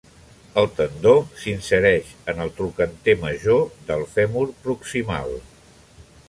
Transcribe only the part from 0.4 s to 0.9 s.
El